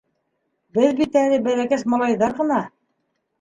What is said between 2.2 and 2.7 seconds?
ғына.